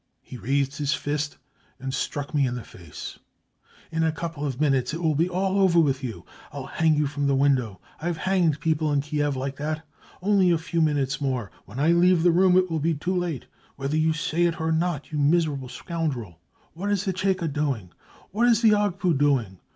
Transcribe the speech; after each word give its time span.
He 0.31 0.35
raised 0.35 0.77
his 0.77 0.95
fist 0.95 1.37
and 1.79 1.93
struck 1.93 2.33
me 2.33 2.47
in 2.47 2.55
the 2.55 2.63
face: 2.63 3.19
4 3.91 3.97
In 3.99 4.03
a 4.03 4.11
couple 4.11 4.43
of 4.47 4.59
minutes 4.59 4.95
it 4.95 5.01
will 5.03 5.13
be 5.13 5.29
all 5.29 5.59
over 5.59 5.79
with 5.79 6.03
you. 6.03 6.25
I'll 6.51 6.65
hang 6.65 6.95
you 6.95 7.05
from 7.05 7.27
the 7.27 7.35
window. 7.35 7.79
Fve 8.01 8.15
hanged 8.15 8.59
people 8.59 8.91
in 8.91 9.01
Kiev 9.01 9.35
like 9.35 9.57
that. 9.57 9.85
Only 10.19 10.49
a 10.49 10.57
few 10.57 10.81
minutes 10.81 11.21
more: 11.21 11.51
when 11.65 11.79
I 11.79 11.91
leave 11.91 12.23
the 12.23 12.31
room 12.31 12.53
^ 12.53 12.67
will 12.67 12.79
be 12.79 12.95
too 12.95 13.13
latf*, 13.13 13.43
whether 13.75 13.95
you 13.95 14.11
say 14.11 14.45
it 14.45 14.59
or 14.59 14.71
not. 14.71 15.11
You 15.11 15.19
miserable 15.19 15.69
scoundrel! 15.69 16.39
What 16.73 16.89
is 16.89 17.05
the 17.05 17.13
Cheka 17.13 17.53
doing? 17.53 17.91
What 18.31 18.47
is 18.47 18.63
the 18.63 18.71
Ogpu 18.71 19.15
doing 19.19 19.59